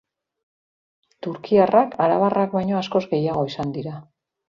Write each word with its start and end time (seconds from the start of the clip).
Turkiarrak 1.27 1.95
arabarrak 2.07 2.59
baino 2.59 2.83
askoz 2.83 3.07
gehiago 3.15 3.49
izan 3.55 3.81
dira. 3.81 3.99